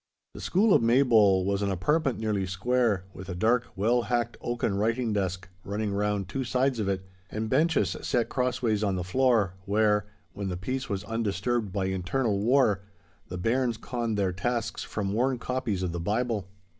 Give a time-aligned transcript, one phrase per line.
[0.33, 4.75] The school of Maybole was an apartment nearly square, with a dark, well hacked oaken
[4.75, 9.03] writing desk running round two sides of it, and benches set cross ways on the
[9.03, 12.81] floor, where, when the peace was undisturbed by internal war,
[13.27, 16.47] the bairns conned their tasks from worn copies of the Bible.